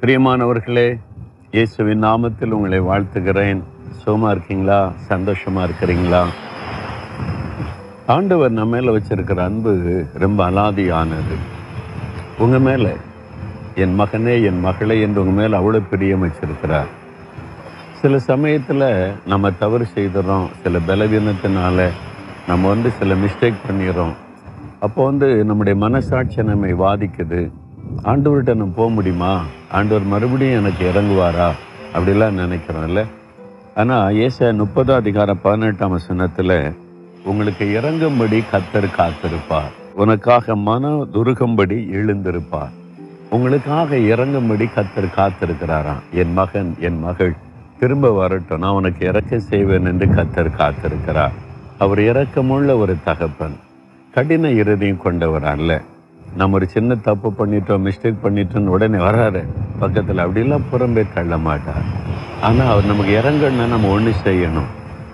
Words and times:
பிரியமானவர்களே 0.00 0.98
இயேசுவின் 1.50 2.02
நாமத்தில் 2.02 2.50
உங்களை 2.50 2.80
வாழ்த்துகிறேன். 2.80 3.62
சுகமாக 3.96 4.32
இருக்கீங்களா? 4.32 4.92
சந்தோஷமாக 4.96 5.68
இருக்கிறீங்களா? 5.68 6.26
ஆண்டவர் 8.06 8.50
நம்ம 8.50 8.80
மேலே 8.80 8.96
வச்சிருக்கிற 8.96 9.36
அன்பு 9.38 10.04
ரொம்ப 10.12 10.50
அலாதியானது. 10.50 11.36
உங்கள் 12.38 12.60
மேலே 12.60 12.92
என் 13.74 14.00
மகனே 14.00 14.44
என் 14.44 14.60
மகளே 14.60 15.00
என்று 15.00 15.26
உங்கள் 15.26 15.50
மேலே 15.50 15.64
அவ்வளோ 15.64 15.82
பிரியம் 15.90 16.24
வச்சிருக்கிறார். 16.24 16.86
சில 18.00 18.18
சமயத்தில் 18.18 19.14
நம்ம 19.26 19.50
தவறு 19.50 19.86
செய்துடுறோம் 19.94 20.46
சில 20.62 20.78
பலவீனத்தினால 20.78 21.88
நம்ம 22.46 22.68
வந்து 22.68 22.90
சில 22.90 23.14
மிஸ்டேக் 23.14 23.64
பண்ணிடுறோம் 23.68 24.14
அப்போ 24.78 25.04
வந்து 25.04 25.44
நம்முடைய 25.44 25.78
மனசாட்சி 25.78 26.42
நம்மை 26.42 26.74
வாதிக்குது. 26.74 27.50
ஆண்டவர்கிட்ட 28.02 28.54
நான் 28.54 28.74
போக 28.74 28.90
முடியுமா? 28.90 29.42
ஆண்டவர் 29.70 30.02
மறுபடியும் 30.02 30.58
எனக்கு 30.58 30.92
இறங்குவாரா? 30.94 31.50
அப்படிலாம் 31.94 32.38
நினைக்கிறோம்ல 32.38 33.04
ஆனால் 33.74 34.14
ஏச 34.14 34.52
முப்பதாம் 34.52 34.98
அதிகாரம் 34.98 35.40
பதினெட்டாம் 35.42 35.90
வசனத்தில் 35.90 36.72
உங்களுக்கு 37.24 37.80
இறங்கும்படி 37.80 38.42
கத்தர் 38.52 38.88
காத்திருப்பார். 38.98 39.72
உனக்காக 39.94 40.56
மன 40.56 40.88
துருகும்படி 40.88 41.76
எழுந்திருப்பார். 41.92 42.70
உங்களுக்காக 43.30 43.96
இறங்கும்படி 43.96 44.68
கத்தர் 44.74 45.08
காத்திருக்கிறாராம். 45.16 46.02
என் 46.12 46.32
மகன் 46.32 46.76
என் 46.78 46.98
மகள் 46.98 47.34
திரும்ப 47.78 48.10
வரட்டும். 48.10 48.58
நான் 48.58 48.70
உனக்கு 48.70 49.06
இறக்க 49.06 49.38
செய்வேன் 49.38 49.84
என்று 49.84 50.06
கத்தர் 50.06 50.50
காத்திருக்கிறார். 50.58 51.32
அவர் 51.78 52.00
இறக்கமுள்ள 52.00 52.76
ஒரு 52.76 52.96
தகப்பன். 53.04 53.56
கடின 54.10 54.50
இறுதியும் 54.50 55.02
கொண்டவர் 55.02 55.44
அல்ல 55.44 55.82
நம்ம 56.38 56.54
ஒரு 56.54 56.66
சின்ன 56.68 56.94
தப்பு 56.94 57.28
பண்ணிட்டோம் 57.38 57.84
மிஸ்டேக் 57.86 58.24
பண்ணிட்டோம்னு 58.24 58.72
உடனே 58.76 58.98
வராரு. 58.98 59.42
பக்கத்தில் 59.78 60.24
அப்படிலாம் 60.24 60.66
புறம்பே 60.72 61.04
தள்ள 61.14 61.36
மாட்டார். 61.38 61.86
ஆனால் 62.40 62.70
அவர் 62.72 62.90
நமக்கு 62.90 63.12
இறங்கணும்னா 63.20 63.66
நம்ம 63.68 63.88
ஒன்று 63.88 64.12
செய்யணும். 64.24 64.68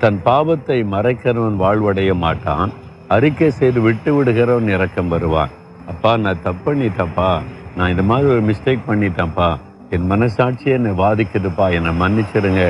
தன் 0.00 0.20
பாவத்தை 0.22 0.84
மறைக்கிறவன் 0.84 1.56
வாழ்வடைய 1.64 2.14
மாட்டான். 2.14 2.72
அறிக்கை 3.08 3.50
செய்து 3.50 3.80
விட்டு 3.80 4.10
விடுகிறவன் 4.16 4.68
இறக்கம் 4.68 5.08
வருவான். 5.08 5.48
அப்பா 5.88 6.16
நான் 6.16 6.42
தப்பு 6.42 6.74
பண்ணிட்டப்பா 6.74 7.30
நான் 7.76 7.90
இந்த 7.90 8.02
மாதிரி 8.02 8.28
ஒரு 8.28 8.42
மிஸ்டேக் 8.42 8.88
பண்ணிட்டேன்ப்பா. 8.88 9.56
என் 9.90 10.10
மனசாட்சியை 10.12 10.76
என்னை 10.78 10.92
வாதிக்குதுப்பா. 11.02 11.66
என்னை 11.78 11.92
மன்னிச்சிடுங்க 12.02 12.62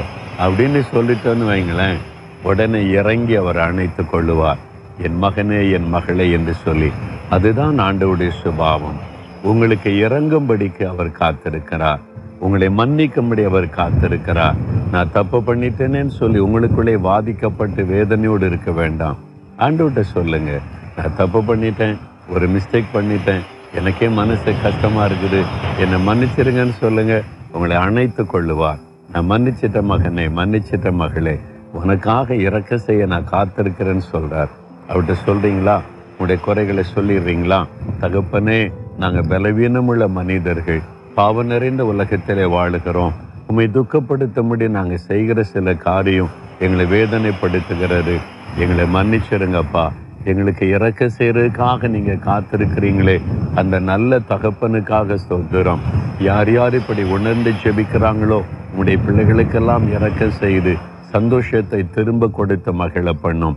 அப்படின்னு 0.44 0.82
சொல்லிட்டோன்னு 0.94 1.46
வைங்களேன் 1.52 2.00
உடனே 2.42 2.80
இறங்கி 2.90 3.34
அவர் 3.34 3.58
அணைத்து 3.58 4.02
கொள்ளுவார். 4.02 4.60
என் 5.02 5.22
மகனே 5.22 5.60
என் 5.72 5.88
மகளே 5.88 6.30
என்று 6.30 6.54
சொல்லி. 6.64 6.90
அதுதான் 7.30 7.80
ஆண்டவுடைய 7.80 8.30
சுபாவம். 8.42 8.96
உங்களுக்கு 9.42 9.90
இறங்கும்படிக்கு 9.90 10.86
அவர் 10.86 11.08
காத்திருக்கிறார். 11.08 11.98
உங்களை 12.38 12.68
மன்னிக்கும்படி 12.68 13.44
அவர் 13.44 13.66
காத்திருக்கிறார். 13.66 14.54
நான் 14.92 15.12
தப்பு 15.12 15.38
பண்ணிட்டேனேன்னு 15.38 16.08
சொல்லி 16.08 16.40
உங்களுக்குள்ளே 16.40 17.00
வாதிக்கப்பட்டு 17.00 17.82
வேதனையோடு 17.82 18.42
இருக்க 18.42 18.70
வேண்டாம். 18.70 19.16
ஆண்டவர்கிட்ட 19.58 20.00
சொல்லுங்க. 20.00 20.58
நான் 20.96 21.16
தப்பு 21.16 21.42
பண்ணிட்டேன். 21.42 21.96
ஒரு 22.28 22.48
மிஸ்டேக் 22.48 22.84
பண்ணிட்டேன். 22.94 23.40
எனக்கே 23.74 24.08
மனசு 24.08 24.54
கஷ்டமா 24.62 25.06
இருக்குது. 25.06 25.44
என்னை 25.78 26.06
மன்னிச்சிருங்கன்னு 26.06 26.72
சொல்லுங்க. 26.72 27.22
உங்களை 27.52 27.76
அணைத்து 27.76 28.22
கொள்ளுவார். 28.22 28.78
நான் 29.12 29.30
மன்னிச்சிட்ட 29.30 29.82
மகனை 29.82 30.26
மன்னிச்சிட்ட 30.26 30.92
மகளே. 30.92 31.40
உனக்காக 31.72 32.34
இறக்க 32.34 32.78
செய்ய 32.78 33.06
நான் 33.06 33.28
காத்திருக்கிறேன்னு 33.32 34.02
சொல்றார். 34.12 34.48
அவர்கிட்ட 34.88 35.14
சொல்றீங்களா? 35.26 35.80
உடைய 36.22 36.40
குறைகளை 36.44 36.84
சொல்லிடுறீங்களா? 36.94 37.58
தகப்பனே 38.00 38.60
நாங்கள் 38.98 39.28
பலவீனமுள்ள 39.30 40.08
மனிதர்கள் 40.08 40.80
பாவம் 41.14 41.50
நிறைந்த 41.52 41.82
உலகத்திலே 41.84 42.44
வாழுகிறோம். 42.54 43.14
உண்மை 43.46 43.66
துக்கப்படுத்தும்படி 43.76 44.68
நாங்கள் 44.68 45.06
செய்கிற 45.10 45.42
சில 45.42 45.74
காரியம் 45.74 46.34
எங்களை 46.64 46.86
வேதனைப்படுத்துகிறது. 46.94 48.16
எங்களை 48.62 48.84
மன்னிச்சிடுங்கப்பா 48.96 49.86
எங்களுக்கு 50.24 50.64
இறக்க 50.68 51.10
செய்கிறதுக்காக 51.18 51.88
நீங்கள் 51.88 52.24
காத்திருக்கிறீங்களே. 52.28 53.16
அந்த 53.54 53.78
நல்ல 53.90 54.18
தகப்பனுக்காக 54.32 55.18
ஸ்தோத்திரம். 55.24 55.84
யார் 56.28 56.52
யார் 56.52 56.74
இப்படி 56.74 57.02
உணர்ந்து 57.16 57.52
ஜெபிக்கிறாங்களோ 57.62 58.40
உங்களுடைய 58.70 58.98
பிள்ளைகளுக்கெல்லாம் 59.04 59.86
இறக்க 59.96 60.30
செய்து 60.42 60.74
சந்தோஷத்தை 61.14 61.80
திரும்ப 61.94 62.28
கொடுத்த 62.28 62.72
மகிழ 62.72 63.12
பண்ணும். 63.24 63.56